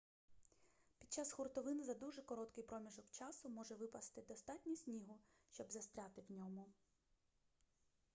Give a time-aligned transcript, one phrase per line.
[0.99, 6.33] під час хуртовин за дуже короткий проміжок часу може випасти достатньо снігу щоб застрягти у
[6.33, 6.65] ньому